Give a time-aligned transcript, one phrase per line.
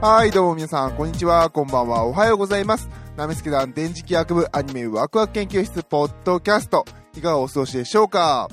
[0.00, 2.88] はい、どうも皆さん、こんにちは、こんばんは、おはようございます。
[3.16, 6.84] ナメスケ団電磁気学部アニメワクワク研究室ポッドキャスト、
[7.16, 8.48] いかがお過ごしでしょうか？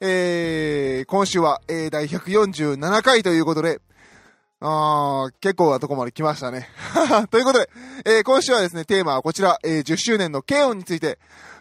[0.00, 3.80] えー、今週は、えー、第147回ということで、
[4.58, 6.68] あー、結構なとこまで来ましたね。
[7.30, 7.70] ということで、
[8.04, 11.20] えー、今週はですね、テーマはこちら、えー、10周年のケオンについて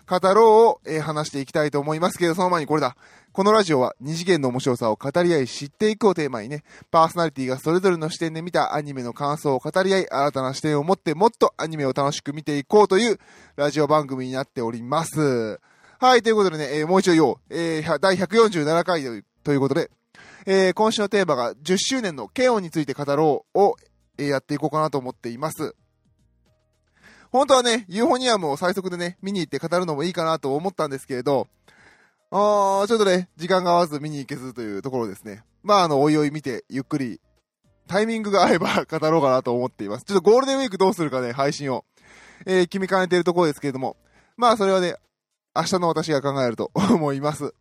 [0.09, 2.95] 語ろうを、えー、話していきたいと思いますけど、その前にこれだ。
[3.33, 13.19] このラジオは二次元の面白さを語り合い知っていくをテーマにね、パーソナリティがそれぞれの視点で見たアニメの感想を語り合い、新たな視点を持ってもっとアニメを楽しく見ていこうという
[13.55, 15.61] ラジオ番組になっております。
[15.97, 17.37] はい、ということでね、えーもう一度言おう。
[17.49, 19.89] えー第147回ということで、
[20.45, 23.75] えー今週のテーマが10周年のケオンについて語ろうを、
[24.17, 25.73] えやっていこうかなと思っています。
[27.31, 31.47] 本当はね、ユーフォニアムを最速でね、見に行って語るのもいいかなと思ったんですけれど、
[32.33, 35.43] あー、ちょっとね、時間が合わず見に行けずというところですね。
[35.63, 37.19] まあ、あの、おいおい見て、ゆっくり、
[37.87, 40.05] タイミングが合えば語ろうかなと思っています。
[40.05, 41.83] ちょっとゴールデンウィークどうするかね、配信を、
[42.45, 43.97] えー決めかねているところですけれども、
[44.37, 44.95] まあ、それはね、
[45.53, 47.53] 明日の私が考えると思います。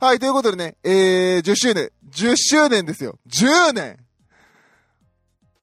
[0.00, 3.18] はい、ということでね、えー、10周年、10周年ですよ。
[3.28, 3.96] 10年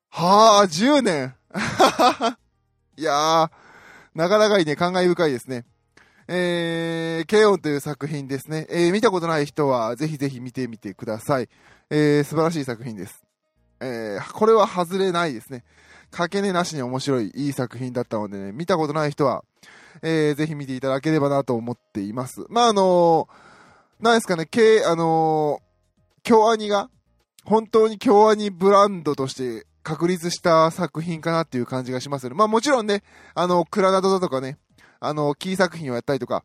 [0.09, 1.35] はあ、10年
[2.95, 3.49] いやー、
[4.15, 5.65] なかなかにね、感慨深いですね。
[6.29, 8.67] えー、ケオンという作品ですね。
[8.69, 11.49] えー、見たことない人は、ぜひぜひ見てみてください。
[11.89, 13.23] えー、素晴らしい作品です。
[13.79, 15.63] えー、これは外れないですね。
[16.11, 19.45] かけねなしに面白い、いい作品だったのでね、見たことない人は、
[20.01, 22.45] えー、ぜひ見ていただければなと思っています。
[22.49, 26.89] まあ、あのー、なんですかね、K、あのー、京アニが、
[27.45, 32.35] 本当に京アニブランドとして確立した作品かなっていう感じがしますよね。
[32.35, 34.57] まあもちろんね、あの、クラナドだとかね、
[34.99, 36.43] あの、キー作品をやったりとか、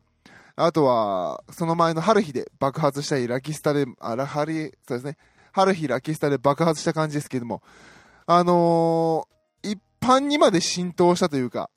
[0.55, 5.17] あとは、その前の春日で爆発したり、ラキスタで、あら、春日、そうですね、
[5.51, 7.61] 春日ラキスタで爆発した感じですけども、
[8.25, 9.79] あのー一
[10.09, 11.69] 般にまで浸透したというか、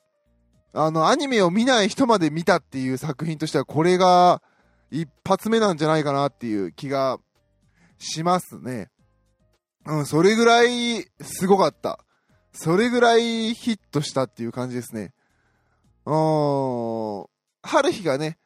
[0.72, 4.42] あの、アニメを見ない人まで見たっていう作品としては、これが
[4.90, 7.18] 一発目なんじゃないかなっていう気が
[7.98, 8.88] しますね。
[9.86, 12.00] うん、それぐらいすごかった。
[12.52, 15.12] それぐらいヒットしたっていう感じですね。
[16.06, 17.26] うん、
[17.62, 18.38] 春日がね、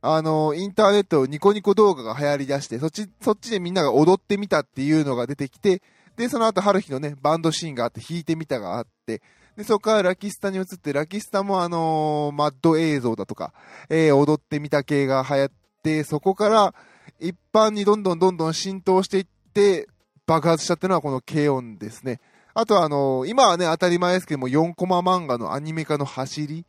[0.00, 5.82] あの、インターネットニコニコ動画が流行り出して、そっち、そっちでみんなが踊ってみたっていうのが出てきて、
[6.16, 9.22] で、その後、春日のね、バンドシーンがあって、弾いてみたがあって、
[9.56, 13.52] で、そこからラキスタに移って、ラキスタもあのーマッド映像だとか、
[13.88, 15.50] えー踊ってみた系が流行っ
[15.82, 16.74] て、そこから
[17.20, 19.88] 一般にどんどんどんどん浸透していって、
[20.26, 22.20] 爆発したっていうのはこの軽音ですね。
[22.54, 26.66] あとはあのー今はね、当たり前ですけども、4コマ漫画のアニメ化の走り。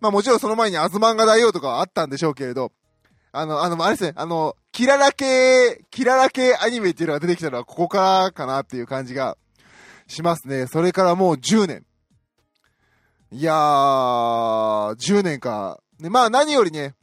[0.00, 2.72] まあもちろんその前にアズマンガ大王とかはあったんでしょうけれど、
[3.32, 9.36] あの、あの、あれですね、あの、キララ系、キララ系アニメっていうのが出てきたのはここからかなっていう感じが
[10.06, 10.66] しますね。
[10.66, 11.84] それからもう10年。
[13.30, 15.80] いやー、10年か。
[16.00, 16.94] で、まあ何よりね、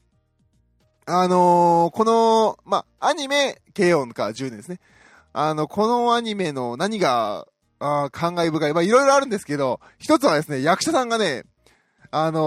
[1.06, 4.79] あのーこの、まあ、アニメ、軽音か10年ですね。
[5.33, 7.45] あの、このアニメの何が、
[7.77, 8.73] あー感慨深い。
[8.73, 11.44] まあ、いろいろあるんですけど、一つはですね、役者さんがね、
[12.12, 12.40] あの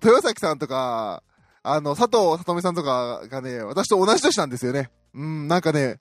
[0.00, 1.22] ー豊崎さんとか、
[1.62, 4.90] あの、佐藤さとみさんとかがね、私と同じ年なんですよね。
[5.14, 5.98] うん、なんかね、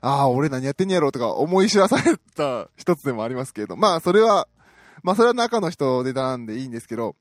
[0.00, 4.48] ああ、俺何やってんやろうとか思い知らされた一つでもありますけれど、まあ、それは、
[5.02, 7.16] まあ、それは中の人ネタなんでいいんですけど、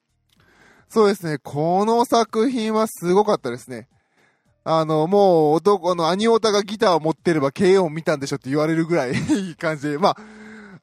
[0.90, 3.88] そうですね、この作品はすごかったですね。
[4.64, 10.18] あの、もう、男、の、アニオタがギターを持ってれば、軽音見たんでしょって言われるぐらい いい感じで、まあ、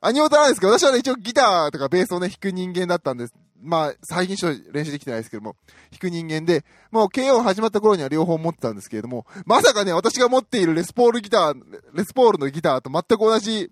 [0.01, 3.35] アニオタなんですけど、私はね、一応ギターとかベースをね、弾く人間だったんです。
[3.63, 5.57] まあ、最近ちょっと練習できてないですけども、
[5.91, 11.55] 弾く人間で、もう軽音始まった頃には両方持ってたんですけれども、まさかね、私が持っているレスポールギター、
[11.95, 13.71] レスポールのギターと全く同じ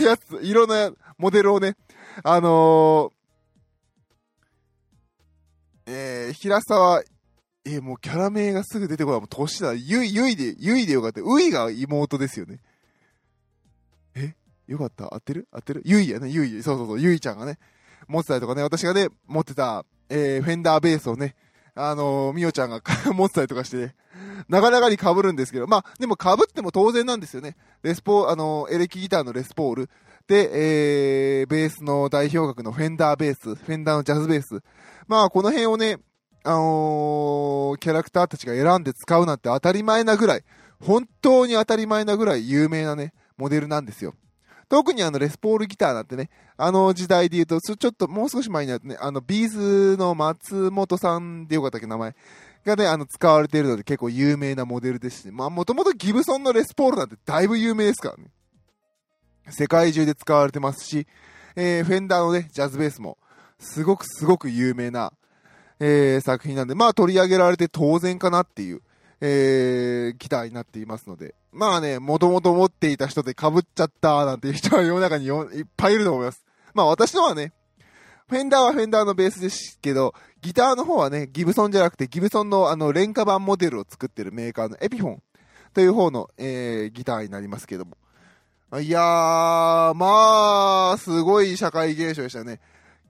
[0.00, 1.76] やつ、色のモデルをね、
[2.24, 7.02] あのー、えー、平沢、
[7.64, 9.20] えー、もうキャラ名がすぐ出てこない。
[9.20, 9.74] もう年だ。
[9.74, 11.20] ゆい、ゆいで、ゆいでよかった。
[11.22, 12.60] ういが妹ですよね。
[14.14, 14.34] え？
[14.66, 15.14] よかった？
[15.14, 15.48] 合ってる？
[15.50, 15.82] 合ってる？
[15.84, 16.62] ゆいやね、ゆい。
[16.62, 17.58] そうそうそう、ゆいちゃんがね、
[18.06, 21.34] 持ってたりとかね、私がね、持ってた、えー、フェンダーベースをね、
[21.74, 22.80] あのー、みおちゃんが
[23.12, 23.94] 持ってたりとかして、ね、
[24.48, 27.56] なかなかに被るんですけど、まあ、でも被っても当然なんですよね。
[27.82, 29.90] レスポ、あのー、エレキギターのレスポール。
[30.26, 34.60] で、えー、ベースの代表格のフェンダーベース、フェンダーのジャズベース。
[35.06, 35.98] まあ、この辺をね、
[36.44, 40.44] あのーキャラクターたちが選んで使うなんて当たり前なぐらい、
[40.80, 44.14] 本当に当たり前なぐらい有名なね、モデルなんですよ。
[44.68, 52.14] 特にあのレスポールギターなんてね、あの時代で言うと、ちょっともう少し前になるとね、あの B'z の松本さんでよかったっけ、名前。
[52.64, 58.30] がね、あの使われているので結構有名なモデルですし、まあもともとギブソンのレスポールなんてだいぶ有名ですからね。
[59.50, 61.06] 世界中で使われてますし、
[61.56, 63.16] えー、フェンダーのね、ジャズベースも、
[63.58, 65.12] すごくすごく有名な、
[65.80, 68.82] えー、作品なんで、まあ取り上げられて当然かなっていう、
[69.20, 76.44] えー、期待になっていますので、まあね、もともと持っていた人で被っちゃったなんていう人は世の中にいっぱいいると思います。
[76.74, 77.52] まあ私のはね、
[78.28, 85.22] フェンダーはフェンダーのベースですけど、ギターの方はね、ギブソンじゃなくて、ギブソンのあの、廉価版モデルを作ってるメーカーのエピフォン
[85.72, 87.96] という方の、えー、ギターになりますけども。
[88.80, 92.60] いやー、まあ、すごい社会現象でしたね。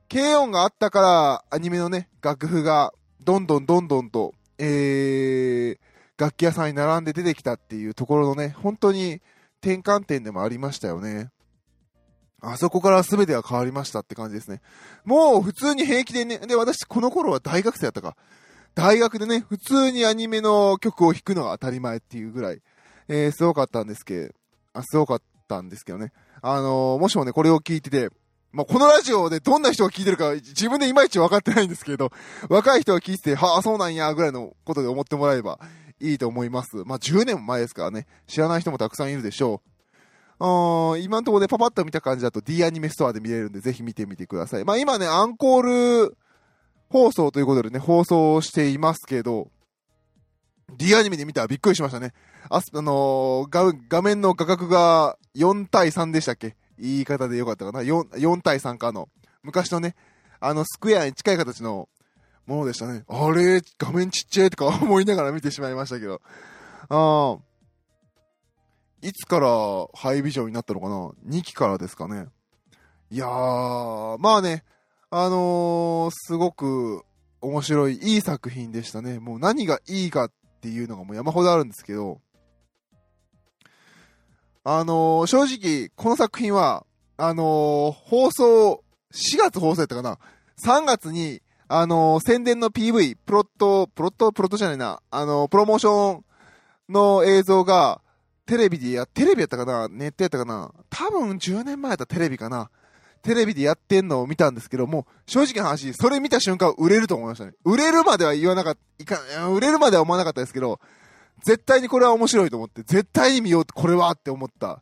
[0.08, 2.92] 軽音があったから、アニメのね、楽譜が、
[3.24, 5.78] どんどんどんどんと、えー、
[6.18, 9.22] 楽器屋さんに並んで出てきたっていうところのね、本当に
[9.62, 11.30] 転換点でもありましたよね。
[12.40, 14.60] あそこから全てが変わりましたって感じですね。
[15.04, 18.16] もう普通に平気でね、で、私この頃は大学生だったか。
[18.74, 22.60] 大学でね、普通にアニメの曲を弾くのが当たり前っていうぐらい、
[23.08, 24.34] えー、すごかったんですけど、
[24.72, 26.12] あ、すごかったんですけどね。
[26.42, 28.10] あのー、もしもね、これを聞いてて、
[28.52, 32.10] まあ、このラジオでどんな人が聞いてるか自分でいまいち分かってないんですけど、
[32.48, 35.58] 若い人が聞いてて、はあ、そうなんや、ぐらいのことで思ってもらえば
[36.00, 36.76] いいと思います。
[36.84, 39.62] まあ、10年前ですからね、知らない人もたくさんいるでしょ
[40.40, 40.98] う。
[41.00, 44.64] 今のところでパパッと見た感じだと D アニメストアで見れるんで、ぜひ見てみてください。
[44.64, 46.16] まあ今ね、アンコール
[46.90, 49.50] 放送ということでね、放送していますけど、
[50.76, 52.12] D アニメで見たらびっくりしましたね。
[52.50, 56.56] あ、あのー、画面の画角が4対3でしたっけ？
[56.78, 59.08] 言い方でよかったかな 4, 4対3かの。
[59.42, 59.96] 昔のね、
[60.38, 61.88] あのスクエアに近い形の
[62.48, 63.04] ものでしたね。
[63.06, 66.20] あれ、画面ちっちゃいとか 思いながら見てしまいましたけど。
[66.88, 67.38] あ
[69.02, 69.48] いつから
[69.94, 72.26] ハイビジョンになったのかな ?2 期からですかね。
[73.10, 74.64] いやー、まあね、
[75.10, 77.04] あのー、すごく
[77.40, 79.20] 面白い、いい作品でしたね。
[79.20, 82.20] もう何がいいかっていうのがもう山ほどあるんですけど、
[84.64, 86.84] あのー、正直、この作品は、
[87.18, 90.18] あのー、放送、4月放送やったかな
[90.64, 96.24] ?3 月に、あの宣伝の PV、プロット、プロット、プロットじゃないな、あのプロモーション
[96.88, 98.00] の映像が、
[98.46, 99.88] テレビでや、テレビやったかな？
[99.88, 100.72] ネットやったかな？
[100.88, 102.70] 多分10年前やったテレビかな。
[103.20, 107.52] テレビでやってんのを見たんですけども、正直な話、それ見た瞬間売れると思いましたね。
[107.64, 110.80] 売れるまでは言わなかった、いか、売れるまでは思わなかったですけど、
[111.44, 114.80] 絶対にこれは面白いと思って、絶対に見よう、これはって思った、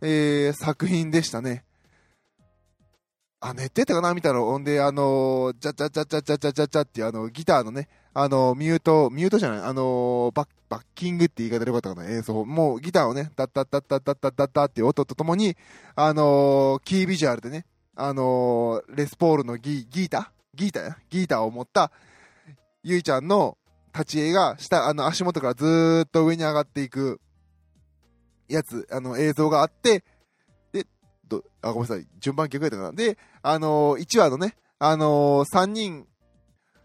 [0.00, 1.64] えー、作品でしたね。
[3.46, 4.14] あ、寝てたかな？
[4.14, 4.38] みたいな。
[4.38, 12.44] ほんで、あのー、チャチャチャチャチャチャチャチャっていう、あの、ギターのね、あの、ミュート、ミュートじゃない、あのバッ、バッキングって言い方でよかったかな、演奏。
[12.46, 15.56] もうギターをね、タッタッタッタッタッタッタッタっていう音とともに、
[15.94, 21.90] あのキービジュアルでね、あのレスポールのギギータギータやギータを持った、
[22.82, 23.58] ゆいちゃんの
[23.92, 27.20] 立ち絵が下、あの、足元からずーっと上に上がっていく、
[28.48, 30.04] やつ、あの、映像があって、
[30.72, 30.86] で、
[31.26, 32.92] ど、あ、ごめんなさい、順番逆やったかな。
[32.92, 36.06] で、あのー、1話のね、あのー、3人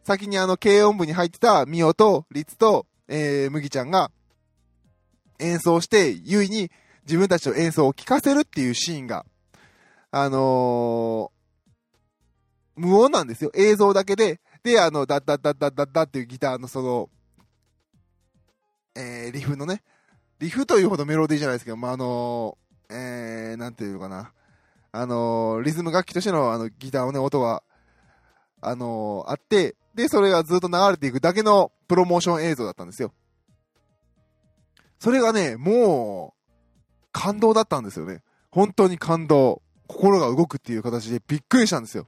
[0.03, 4.11] 先にあの、軽音部に入ってたミオとリツと、えー、麦ちゃんが
[5.39, 6.69] 演奏して、ゆいに
[7.05, 9.25] 自分たちの演奏を聴かせるっていうシーンが、
[10.11, 13.51] あのー、無音なんですよ。
[13.55, 14.41] 映像だけで。
[14.61, 17.09] で、あの、ダッダッダッダッダッダっていうギターのその、
[18.95, 19.81] えー、リフのね、
[20.39, 24.33] リフというほどメロディーじゃないですけど、まあ、あのー、えー、なんていうのかな。
[24.91, 27.63] あのー、リズム楽器としてのあのギターのね、音が、
[28.61, 33.13] あのー、あって、で、それがずっと流れていくだけのプロモーション映像だったんですよ。
[34.99, 38.21] それがね、もう、感動だったんですよね。
[38.51, 39.61] 本当に感動。
[39.87, 42.07] 心が動くっていう形でびっくりしたんですよ。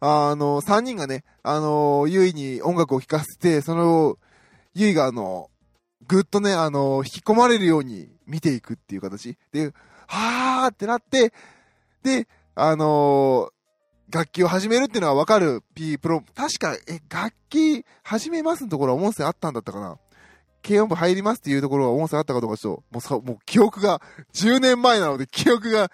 [0.00, 4.18] あの、3人がね、あの、ゆいに音楽を聴かせて、その、
[4.74, 5.50] ゆいがあの、
[6.08, 9.36] ぐっとね、あの、引き込まれるように見ていくっていう形。
[9.52, 9.72] で、
[10.06, 11.32] はーってなって、
[12.02, 13.50] で、あの
[14.10, 19.98] 楽器を始めるっていうのはわかる P プロ、確か、え、楽器始めますのところは音声あったんだったかな？
[20.62, 24.00] 軽音部入りますっていうところは音声あったかどうかちょっと、もうさ、もう記憶が、
[24.34, 25.90] 10年前なので記憶が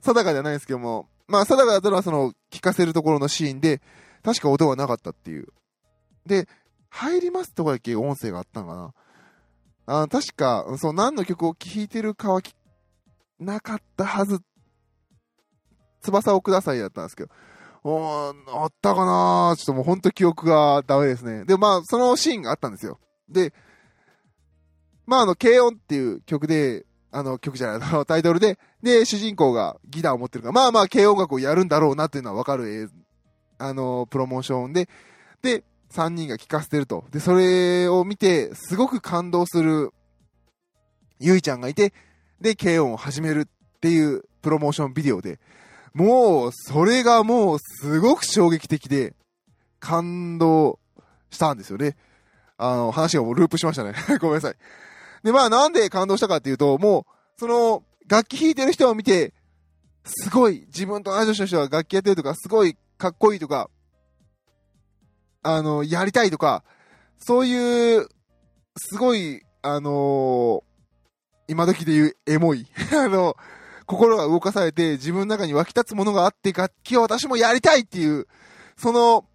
[0.00, 3.80] 定かじゃないですけども、まあ定かだったのはその、聞かせるところのシーンで、
[4.22, 5.48] 確か音がなかったっていう。
[6.26, 6.46] で、
[6.90, 8.74] 入りますとこだけ音声があったんか
[9.86, 10.02] な？
[10.02, 12.42] あ確か、そう、何の曲を聴いてるかは
[13.42, 14.40] なかったはず。
[16.02, 17.30] 翼をくださいだったんですけど、
[17.84, 21.44] おあったかなちょっともうほんと記憶がダメですね。
[21.44, 22.98] で、まあ、そのシーンがあったんですよ。
[23.28, 23.52] で、
[25.06, 32.90] まあ、あの、軽音っていう曲で、あの、曲じゃない、あの、タイトルで、で、主人公がギターを持ってるから、まあまあ、軽音楽をやるんだろうなっていうのはわかる、
[33.58, 34.88] あの、プロモーションで、
[35.42, 37.04] で、3人が聴かせてると。
[37.10, 39.92] で、それを見て、すごく感動する、
[41.18, 41.92] ゆいちゃんがいて、
[42.42, 45.38] で、軽音を始めるっていうプロモーションビデオで、
[45.94, 49.14] もう、それがもう、すごく衝撃的で、
[49.80, 50.78] 感動
[51.30, 51.96] したんですよね。
[52.56, 53.94] あの、話がもうループしましたね。
[54.20, 54.56] ごめんなさい。
[55.24, 57.04] で、まあ、なんで感動したかっていうと、もう、
[57.36, 59.34] その、楽器弾いてる人を見て、
[60.04, 63.68] すごい、自分と同い年の人が楽器やってるとか、すごいかっこいいとか、
[65.42, 66.64] あの、やりたいとか、
[67.18, 68.08] そういう、
[68.76, 70.62] すごい、あのー、
[71.52, 72.66] 今時で言うエモい、
[72.96, 73.36] あの、
[73.84, 78.26] 心が動かされて自分の中に湧き立つものがあって楽器を私もやりたいっていう、
[78.76, 79.26] その、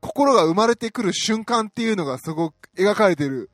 [0.00, 3.50] 心が生まれてくる瞬間っていうのがすごく描かれてる。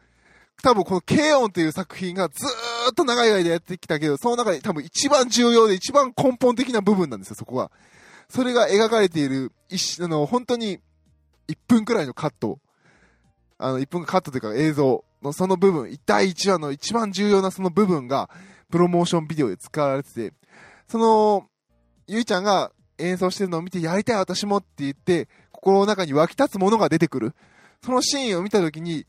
[0.62, 7.70] 多分この軽音っていう作品がずーっと長い間やってきたけど、その中で多分一番重要で一番根本的な部分なんですよ、そこは。
[8.28, 10.80] それが描かれている、一、あの、本当に
[11.49, 12.58] 1分くらいのカット。
[13.56, 18.31] あの、1分カットというか映像のその部分、第1話の一番重要なその部分が、
[18.71, 20.33] プロモーションビデオで使われてて、
[20.89, 21.47] その、
[22.07, 27.35] ゆいちゃんが演奏してるのを見て、やりたい私もって言って、心の中に湧き立つものが出てくる。
[27.85, 29.07] そのシーンを見たときに、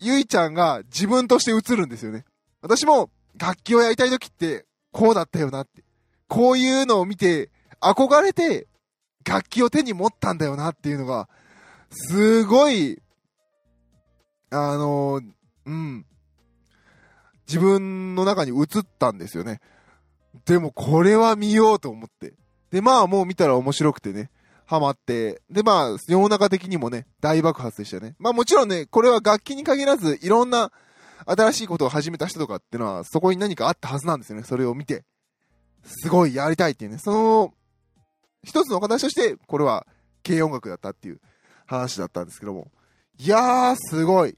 [0.00, 2.24] ゆいちゃんが自分として映るんですよね。
[2.60, 5.84] 私も楽器をやりたいときって、こうだったよなって。
[6.28, 7.50] こういうのを見て、
[7.80, 8.66] 憧れて、
[9.24, 11.28] 楽器を手に持ったんだよなっていうのが、
[11.90, 13.00] すごい、
[14.54, 15.20] あの、
[15.66, 16.06] うん、
[17.46, 19.60] 自分の中に映ったんですよね。
[20.46, 22.34] でもこれは見ようと思って。
[22.70, 24.30] で、まあもう見たら面白くてね、
[24.66, 25.42] ハマって。
[25.50, 28.14] で、まあ世の中的にもね、大爆発でしたね。
[28.18, 30.72] まあもちろんね、これは楽器に限らず、いろんな
[31.26, 34.44] 新しいことを始めた人とかっていうのは、そこに何かあったはずなんですよね。
[34.44, 35.04] それを見て。
[35.84, 36.98] すごいやりたいっていうね。
[36.98, 37.54] その、
[38.42, 39.86] 一つの形として、これは
[40.26, 41.20] 軽音楽だったっていう
[41.66, 42.70] 話だったんですけども。
[43.18, 44.36] いやー、すごい。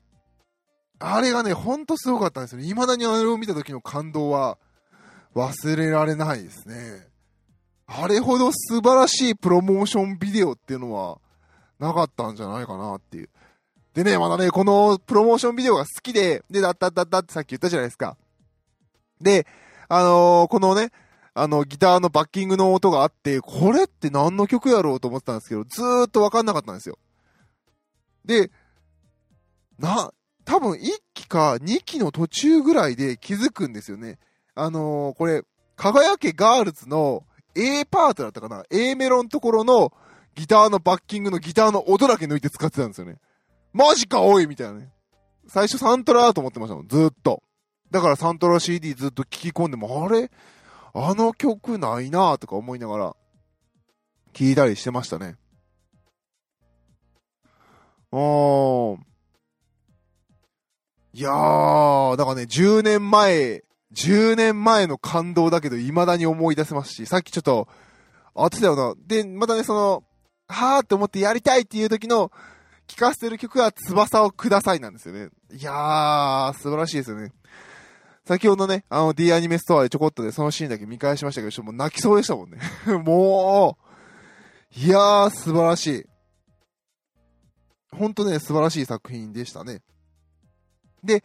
[0.99, 2.63] あれがね、ほんとすごかったんですよ。
[2.63, 4.59] 未だにあれを見た時の感動は
[5.35, 7.07] 忘れられないですね。
[7.87, 11.19] あれほど素晴らしいプロモーションビデオっていうのは
[11.79, 13.29] なかったんじゃないかなっていう。
[13.95, 18.17] でね、まだね、このプロモーションビデオが好きで、で、だっただったってさっき言ったじゃないですか。
[19.21, 19.47] で、
[19.89, 20.91] あのー、このね、
[21.35, 26.99] あの、ギターのバッキングの音があって、これって何の曲やろうと思ってたんですけど、ずーっとわかんなかったんですよ。
[28.25, 28.51] で、
[29.79, 30.11] な、
[30.47, 30.79] 多分1
[31.13, 34.19] 期か2期の途中ぐらいで気づくんですよね。
[34.55, 35.43] あのー、これ、
[35.75, 37.25] 輝けガールズの
[37.55, 39.93] A パートだったかな ?A メロのところの
[40.37, 43.17] ギターのバッキングのギターの音だけ抜いて使ってたんですよね。
[43.73, 44.91] マジかおいみたいなね。
[45.49, 47.43] 最初サントラだと思ってましたもん、ずっと。
[47.91, 50.31] だからサントラ CD ずっと聴き込んでも、あれ？
[50.95, 53.17] あの曲ないなぁとか思いながら、
[54.33, 55.37] 聴いたりしてましたね。
[58.13, 59.07] あーん。
[61.17, 67.69] いやー、だからね、10年前、10年前の感動だけど、未だに思い出せますし、さっきちょっと、
[68.35, 68.95] あってたよな。
[69.07, 70.05] で、またね、その、
[70.47, 72.31] はーって思ってやりたいっていう時の、
[72.87, 75.31] 聴かせてる曲は翼をくださいなんですよね。
[75.53, 77.33] いやー、素晴らしいですよね。
[78.27, 82.59] 先ほどね、あの D アニメストアでちょこっとでそのシーンだけ見返しましたけど、ちょっともう泣きそうでしたもんね。
[83.07, 83.79] も
[84.77, 86.07] う、いやー、素晴らしい。
[87.91, 89.81] ほんとね、素晴らしい作品でしたね。
[91.07, 91.25] で、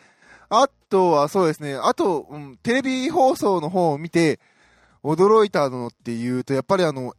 [0.49, 4.39] あとはそうですね、あと、うん、テレビ放送の方を見て、
[5.03, 7.15] 驚いたのっていうと、やっぱりあの、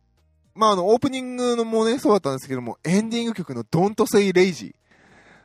[0.54, 4.74] まあ、あの、オープニングのもね、そうだったんですけども、エンディング曲の Don't Say Lazy。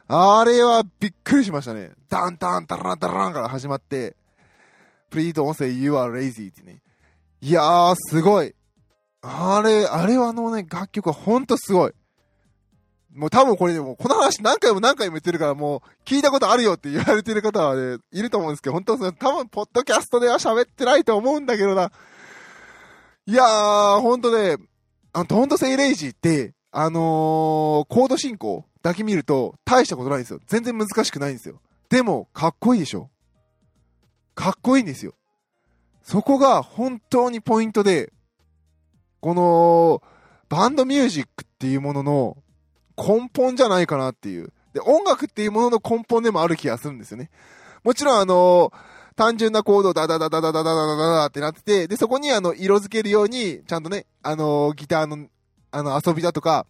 [0.07, 1.91] あれはびっくりしましたね。
[2.09, 4.15] ダンダンダランダランから始まって、
[5.12, 6.81] Please don't say you are lazy ってね。
[7.41, 8.53] いやー、すごい。
[9.21, 11.93] あれ、あれはあのね、楽曲はほんとすごい。
[13.17, 21.91] もう多分これでも、この話何回も何回も言ってるから、もう聞いたことあるよって言われてる方はね、いると思うんですけど、本当その多分、ポッドキャストでは喋ってないと思うんだけどな。
[23.25, 24.57] いやー、ほんとね、
[25.13, 27.01] あの、トントセイレイジって、あのー、
[27.88, 30.39] コード進行だけ見ると、大したことないんですよ。
[30.45, 31.59] 全然難しくないんですよ。
[31.89, 33.09] でも、かっこいいでしょ。
[34.36, 35.15] かっこいいんですよ。
[36.03, 38.13] そこが本当にポイントで、
[39.21, 40.03] この、
[40.50, 42.38] バンドミュージックっていうものの、
[42.98, 44.51] 根本じゃないかなっていう。
[44.74, 47.30] で、音楽っていうものの根本でもある気がするんですよね。
[47.84, 48.72] もちろんあの
[49.16, 55.27] 単純なコードダダダダダダダダダダダってなってて、で、そこにあの、色付けるように、ちゃんとね、あのギターの、
[55.72, 56.68] あの、遊びだとか、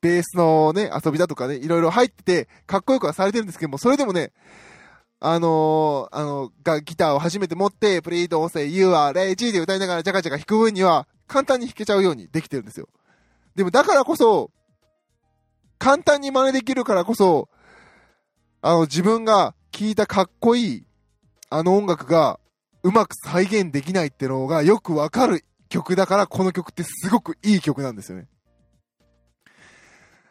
[0.00, 4.32] ベースのね、遊びだとかね、いろいろ入ってて、かっこよくはされてるんですけども、それでもね、
[5.20, 12.88] あのー、あの、が、ギターを初めて持って、プリード音声 You are lazy で歌いながらジャカジャカ弾く分には、簡単に弾けちゃうようにできてるんですよ。
[13.54, 14.50] でもだからこそ、
[15.78, 17.48] 簡単に真似できるからこそ、
[18.60, 20.84] あの、自分が聴いたかっこいい、
[21.50, 22.40] あの音楽が、
[22.82, 28.28] うまく再現できないってのがよくわかる曲だから、この曲ってすごくいい曲なんですよね。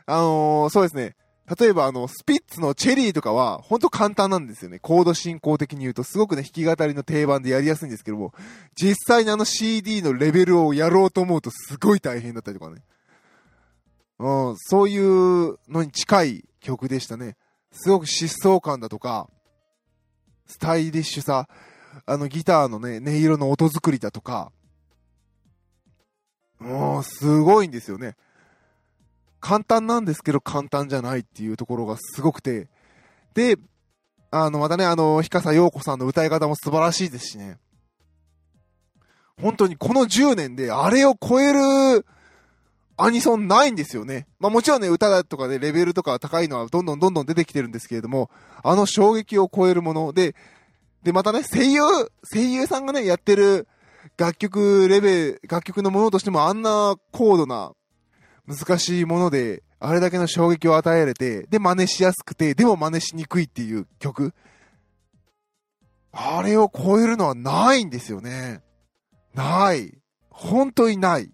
[0.06, 1.16] あのー、そうですね。
[1.60, 4.80] 例えばあの、スピッツのチェリーとかは、ほんと簡単なんですよね。
[4.80, 8.34] コード進行的に言うと、すごくね、弾き語りの定番でやりやすいんですけども、
[8.76, 12.82] 実際にあの CD のレベルをやろうと思うとすごい大変だったりとかね。
[14.20, 17.36] うん、そういうのに近い曲でしたね。
[17.72, 19.30] すごく疾走感だとか、
[20.48, 21.48] スタイリッシュさ、
[22.06, 24.52] あのギターのね、音色の音作りだとか、
[26.60, 28.16] もう、すごいんですよね。
[29.40, 32.68] 簡単なんですけど簡単じゃないっていうところがすごくて、
[33.36, 33.58] で、
[34.32, 37.60] あの、またね、あの、ひかさようこさんの歌い方も素晴らしいですしね。
[39.40, 42.06] 本当にこの10年であれを超える
[42.98, 44.28] アニソンないんですよね。
[44.40, 48.30] まあもちろんね、歌だとかね、レベルとか高いのはどんどんどんどん出てきてるんですけれども、
[48.64, 50.36] あの衝撃を超えるもので、
[51.04, 51.82] で、またね、声優、
[52.24, 53.68] 声優さんがね、やってる
[54.18, 57.72] 楽曲レベル、楽曲のものとしてもあんな高度な、
[58.48, 64.34] 難しいもので、あれだけの衝撃を与えられて、で、真似しやすくて、でも真似しにくいっていう曲。
[66.12, 68.62] あれを超えるのはないんですよね。
[69.36, 69.98] ない。
[70.30, 71.30] 本当にない。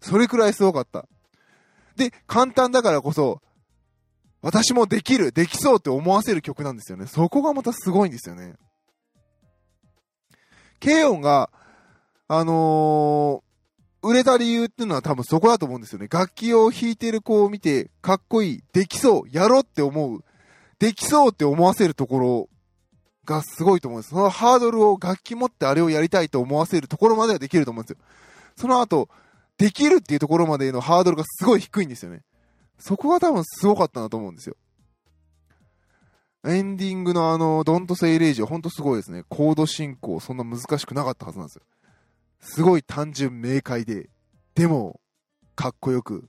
[0.00, 1.06] それくらいすごかった。
[1.96, 3.42] で、簡単だからこそ、
[4.40, 7.06] 私もできる、できそうって思わせる曲なんですよね。
[7.06, 8.54] そこがまたすごいんですよね。
[10.80, 11.50] ケイオンが、
[12.28, 16.06] あのー、売れた理由っていうのは多分そこだと思うんですよね。
[16.08, 20.24] 楽器を弾いてる子を見て、かっこいい、できそう、やろうって思う、
[20.78, 22.48] できそうって思わせるところ
[23.24, 24.10] がすごいと思うんです。
[24.10, 27.96] そのハードルを楽器持ってあれをやりたいと思わせるところまではできると思うんですよ。
[28.56, 29.08] その後、
[29.58, 32.22] できるっていうところまでのハードルがすごい低いんですよね。
[32.78, 34.56] そこが多分すごかったなと思うんですよ。
[36.46, 39.24] エンディングのあの、ドントセイレイジはほんとすごいですね。
[39.28, 41.62] コード進行そんな難しくなかったはずなんですよ。
[42.40, 44.08] すごい単純明快で、
[44.54, 45.00] でも、
[45.56, 46.28] かっこよく、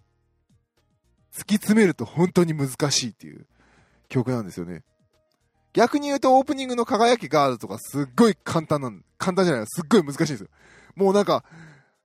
[1.32, 3.46] 突き詰めると本当に難しいっていう
[4.08, 4.84] 曲なんですよね。
[5.74, 10.48] 逆に言うとオープニングの輝きガールとかすっごい簡単なん、簡単じゃないすっごい難しいんですよ。
[10.96, 11.44] もうなんか、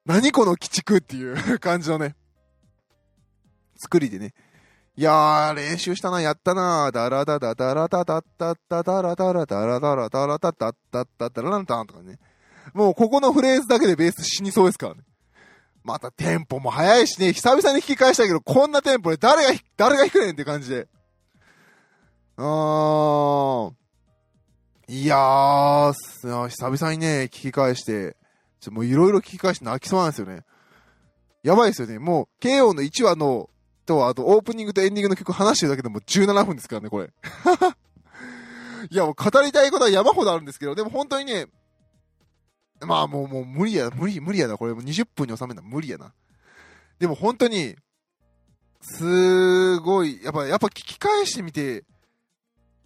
[0.07, 2.15] 何この鬼畜っていう感じのね、
[3.77, 4.35] 作りでね。
[4.97, 12.19] いやー、練習したな、やったな、ダラダダダラダダダダダラダラダラダラダラダダダダダラランタンとかね。
[12.75, 15.01] もうここのフレーズだけでベース死にそうですからね。
[15.83, 20.87] またテンポも速いしね、久々に弾き返したけど、こんなテンポで誰が、誰が弾くねんって感じで。
[22.37, 23.77] あーん。
[24.87, 25.93] いやー、
[26.49, 28.17] 久々にね、聞き返して、
[28.65, 30.43] ちょもういろいろ聞き返して泣きそうなんですよね。
[31.43, 31.99] やばいですよね。
[31.99, 33.51] もう、KO の1話の、
[33.85, 37.13] と、あと、オープニングとエンディングの曲話してるだけでも17分ですからね、これ。
[38.91, 41.49] いや、もう語りたいことは山ほどあるんですけど、でも本当にね、
[42.81, 44.57] まあもう、もう無理や、無理、無理やな。
[44.57, 46.15] これも20分に収めるのは無理やな。
[46.99, 47.77] でも本当に、
[48.81, 51.85] すごい、やっぱ、やっぱ聞き返してみて、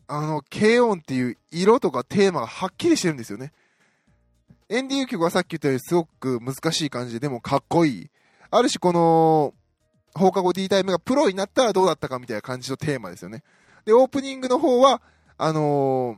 [0.09, 3.53] あの、軽音っていう色とかテーマがはっきりしてるんですよね。
[4.71, 8.11] エンディング曲はさっき言ったようにすごく難しい感じで、でもかっこいい。
[8.51, 9.55] ある種この、
[10.15, 13.43] 放課後 D タイムがプロになったらどうだったかみたいな感じのテーマですよね。
[13.87, 15.01] で、オープニングの方は、
[15.39, 16.17] あの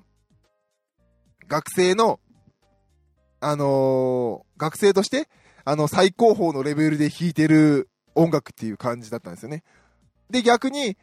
[1.44, 2.18] ー、学生の、
[3.40, 5.28] あのー、学生として、
[5.64, 9.62] あの、最高峰のレベルで弾いてる音楽っていう感じだったんですよね。
[10.28, 10.96] で、逆に、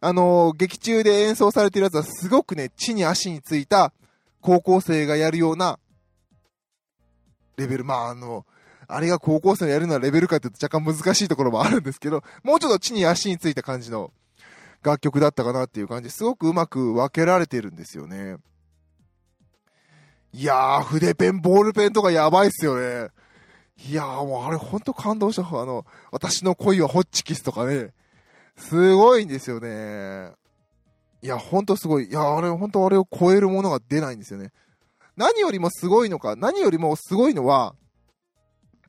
[0.00, 3.92] あのー、劇中で演奏されてるやつはすごくね、地に足についた
[4.40, 5.80] 高校生がやるような
[7.56, 7.84] レベル。
[7.84, 8.46] まあ、あの、
[8.88, 14.12] あれが高校生のやるのはレベルかって言うと若干難しいところもあるんですけど、もうちょっと地に足についた感じの
[14.82, 18.36] 楽曲だったかなっていう感じ、すごくうまく分けられてるんですよね。
[20.34, 23.08] いやー、筆ペン、ボールペンとかやばいっすよね。
[23.88, 25.42] いやー、もうあれほんと感動した。
[25.42, 27.92] あの、私の恋はホッチキスとかね。
[28.56, 30.32] すごいんですよね。
[31.22, 32.06] いや、ほんとすごい。
[32.08, 34.50] いや、あれ、ほんとあれを超えるものが出ないんですよね。
[35.22, 37.76] 何よりもすごいのか、何よりもすごいのは、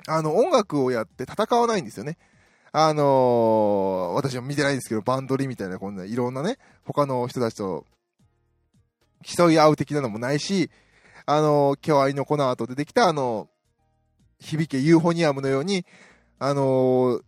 [0.08, 2.18] あの、音楽をやって戦わないんですよね。
[2.72, 7.86] あのー、私は見てないんですけど、バンドリみたいな、こんないろんなね、他の人たちと
[9.22, 10.72] 競い合う的なのもないし、
[11.28, 15.86] あのー、今日愛のこの後出てきた、あのー、響けユーフォニアムのように、
[16.40, 17.22] あの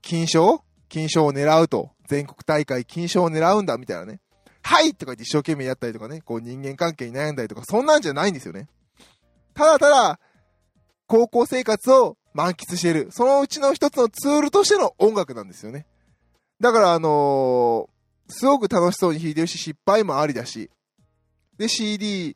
[0.00, 1.90] 金賞金賞を狙うと。
[2.06, 4.20] 全国大会金賞を狙うんだ、みたいなね。
[4.66, 8.66] はいとか言って一生懸命やったりとかね、こう人間関係に悩んだりとか、そんなんじゃないんですよね。
[9.52, 10.18] ただただ、
[11.06, 13.08] 高校生活を満喫している。
[13.10, 15.86] そのうちの一つのツールとしての音楽なんですよね。
[16.60, 20.70] だからあのー、すごく楽しそうに弾いてるし、失敗もありだし。
[21.58, 22.34] で、CD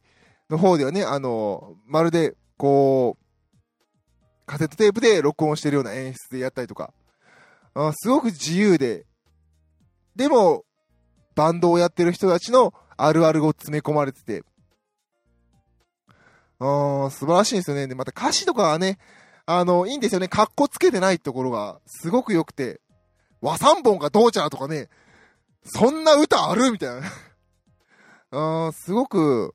[0.50, 6.92] の方ではね、あの、まるで、こう、カセットテープで録音してるような演出でやったりとか、
[7.72, 9.06] あすごく自由で、
[10.14, 10.64] でも、
[11.38, 14.42] バンドをやってる人たちのあるあるを詰め込まれてて、
[16.58, 17.86] あ素晴らしいんですよね。
[17.86, 18.98] で、また歌詞とかはね、
[19.46, 20.26] あの、いいんですよね。
[20.26, 22.80] かっこつけてないところが、すごく良くて、
[23.40, 24.88] 和三本がどうちゃらとかね、
[25.62, 27.00] そんな歌あるみたい
[28.32, 28.66] な。
[28.68, 29.54] あすごく、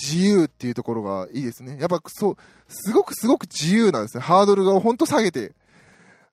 [0.00, 1.76] 自由っていうところがいいですね。
[1.80, 2.36] やっぱそう、
[2.68, 4.22] すごくすごく自由なんですね。
[4.22, 5.56] ハードルがほんと下げて、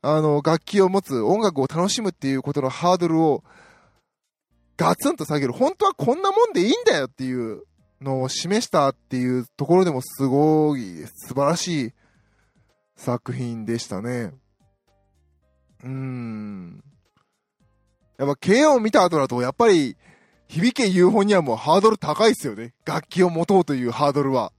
[0.03, 3.43] あの、楽器を持つ、音楽を楽しむっていうことのハードルを、
[4.77, 5.53] ガツンと下げる。
[5.53, 7.63] 本当はこんなもんでいいんだよっていう
[8.01, 11.93] のを示したっていうところでもすごい、素晴らしい
[12.95, 14.33] 作品でしたね。
[15.83, 16.83] うーん。
[18.17, 19.97] やっぱ、KO を見た後だと、やっぱり、
[20.47, 22.73] 響けユーフォニアムはハードル高いですよね。
[22.85, 24.53] 楽器を持とうというハードルは。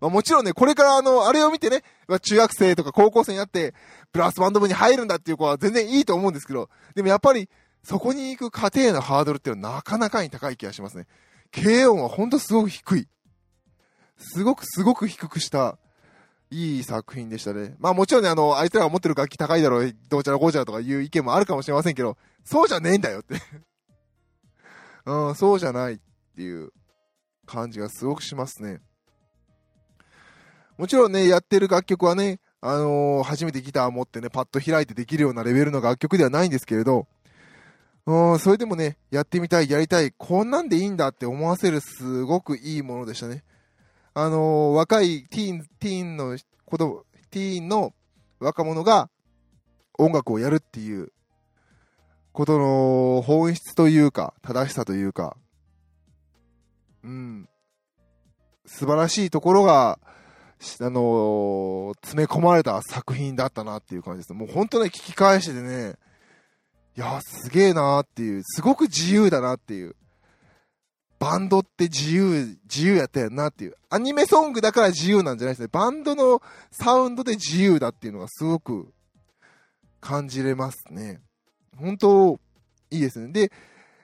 [0.00, 1.82] まあ、もちろんね、これからあの、あれを見てね、
[2.22, 3.74] 中学生とか高校生になって、
[4.12, 7.48] ブラスバンド部に入るんだっていう子は全然いいと思うんですけど、でもやっぱり、
[7.84, 11.06] そこに行く過程のハードルっていうのはなかなかに高い気がしますね。
[11.52, 13.08] 軽音はほんとすごく低い。
[14.16, 15.78] すごくすごく低くした、
[16.50, 17.74] いい作品でしたね。
[17.78, 23.34] まあもちろんね、あの、あいつらが持ってる楽器高いだろう、どうちゃらこうちゃらとかいう意見もあるかもしれませんけど、そうじゃねえんだよって
[25.04, 25.98] うん、そうじゃないっ
[26.34, 26.72] ていう
[27.46, 28.80] 感じがすごくしますね。
[30.78, 37.06] もちろんね、やってる楽曲はね、あのー、初めてギター持ってね、パッと開いてできるようなレベルの楽曲ではないんですけれど、
[38.06, 43.44] うん、それでもね、やってみたい、やりたい、こんなんでいいんだって思わせるすごくいいものでしたね。
[44.12, 47.94] あのー、若いティーン、ティーンの子供、ティーンの
[48.40, 49.08] 若者が
[49.98, 51.12] 音楽をやるっていう
[52.32, 55.36] ことの本質というか、正しさというか、
[57.02, 57.48] うん、
[58.66, 59.98] 素晴らしいところが、
[60.80, 64.34] あのー、詰め込まれた作品だったなっていう感じです。
[64.34, 65.96] もう本当ね、聞き返しててね、
[66.96, 69.96] いや、すげえなーっていう、すごく自由だなっていう。
[71.18, 73.74] バンドって自由、自由やったやんなっていう。
[73.88, 75.68] アニメソングだから自由なんじゃないですね。
[75.72, 78.92] バンドのサウンドで自由だっていうのがすごく
[80.00, 81.20] 感じれますね。
[81.76, 82.40] 本当、
[82.90, 83.32] いいですね。
[83.32, 83.50] で、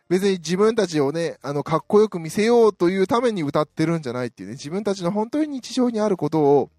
[0.08, 6.70] 別に自分たちをね、あの、かっこよく見せようというために歌ってるんじゃないっていうね、自分たちの本当に日常にあることを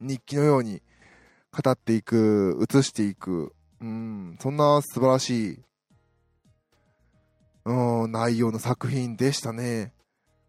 [0.00, 0.82] 日記のように
[1.52, 3.53] 語っていく、映していく、
[3.84, 5.58] うん、そんな素晴らしい、
[7.66, 9.92] うん、内容の作品でしたね。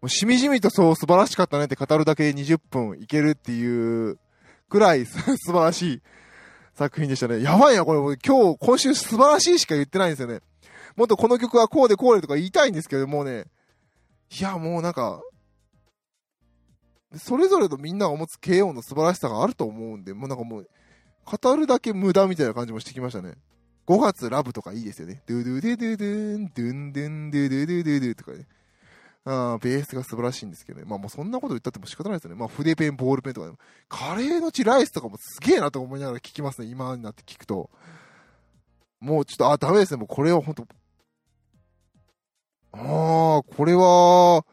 [0.02, 4.18] もうしみじみとそう素晴らしかったねって語るだけで20分いけるっていう
[4.70, 6.02] くらい 素晴らしい
[6.76, 7.42] 作品でしたね。
[7.42, 10.40] やばいな、これ今日、今週素晴らしいしか言ってないんですよね。
[10.96, 13.48] もっとこの曲はこうでこうでとか言いたいんですけど、もうね、
[14.40, 15.22] いや、もうなんか、
[17.18, 20.70] それぞれのみんなが持つ KO の素晴らしさがあると思うんで、もうなんかもう、
[21.26, 23.34] 語るだけ無駄みたいな感じもしてきましたね。
[23.88, 25.22] 5月ラブとかいいですよね。
[25.28, 28.48] ドゥドゥドゥドゥドゥン、ドゥンドゥンドゥドゥドゥドゥドゥとかね。
[29.28, 30.86] ああベースが素晴らしいんですけどね。
[30.88, 32.36] まあもうそんなこと言ったっても仕方ないですよね。
[32.36, 33.54] まあ筆ペン、ボールペンとか、ね、
[33.90, 36.68] カレーの血ライスとかもすげえなと思いながら聞きますね。
[36.68, 37.70] 今になって聞くと。
[39.00, 39.98] もうちょっと、あ、ダメですね。
[39.98, 40.68] もうこれは本当
[42.74, 44.46] ああ、これは、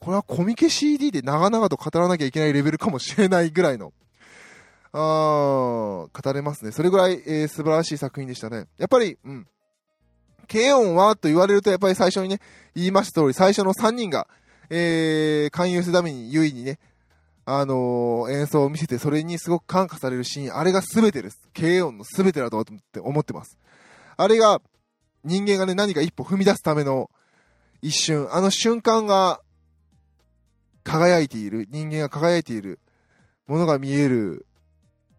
[0.00, 3.92] これはコミケ CD で長々と語らなきゃいけないレベルかもしれないぐらいの、
[4.96, 6.70] あ、語れますね。
[6.70, 8.66] それぐらい、えー、素晴らしい作品でしたね。
[8.78, 9.46] やっぱり、うん。
[10.46, 12.40] 軽音はと言われると、やっぱり最初にね、
[12.76, 14.28] 言いました通り、最初の3人が、
[14.70, 16.78] えー、勧誘するために、優位にね、
[17.44, 21.40] あのー、演奏を見せて、それにすごく感化されるシーン、あれが全てです。
[21.54, 23.58] 軽音の全てだと思って思ってます。
[24.16, 24.62] あれが、
[25.24, 27.10] 人間がね、何か一歩踏み出すための
[27.82, 29.40] 一瞬、あの瞬間が
[30.84, 32.78] 輝いている、人間が輝いている
[33.46, 34.46] ものが見える、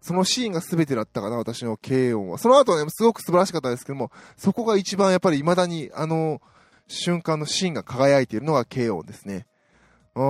[0.06, 2.38] そのシーンが全てだったかな、私の軽音は。
[2.38, 6.44] その後はね、すごく素晴らしかったですけども、そこが一番やっぱり未だにあの
[6.88, 9.48] 瞬間のシーンが輝いているのが軽音ですね。
[10.14, 10.22] う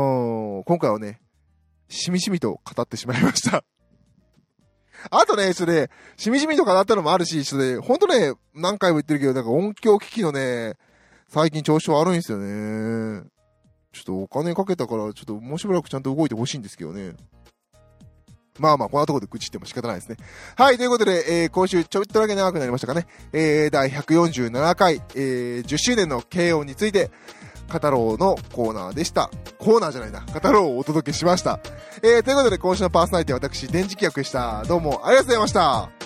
[0.61, 1.19] ん、今回はね、
[1.89, 3.65] しみしみと語ってしまいました
[5.11, 10.75] あとね、ちょっとね、しみじみとかなったのもあるし、ちょっとね、ほんとね、何回も言ってるけど、なんか音響機器のね、
[11.27, 13.23] 最近調子悪いんですよね。
[13.91, 17.15] ちょっとお金かけたから、ちょっともうしばらくちゃんと動いてほしいんですけどね。
[18.59, 20.17] まあまあ、こんなところで愚痴っても仕方ないですね。
[20.55, 23.07] はい、ということで、えー、今週ちょっとだけ長くなりましたかね。
[23.33, 27.11] えー、第147回、えー、10周年の慶応について、
[27.67, 29.29] 語ろうのコーナーでした。
[29.57, 30.21] コーナーじゃないな。
[30.21, 31.59] 語ろうをお届けしました。
[32.03, 34.63] えー、ということで今週のパーソナリティは私、電磁気役でした。
[34.67, 36.04] どうもありがとうございました。